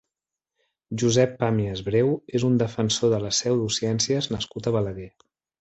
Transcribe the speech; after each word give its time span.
Josep 1.01 1.35
Pàmies 1.43 1.83
Breu 1.91 2.09
és 2.39 2.47
un 2.49 2.57
defensor 2.63 3.15
de 3.15 3.23
les 3.27 3.37
pseudociències 3.43 4.33
nascut 4.39 4.71
a 4.73 4.79
Balaguer. 4.79 5.11